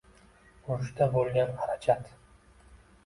Urushda 0.71 1.07
bo‘lgan 1.17 1.53
harajat 1.61 2.11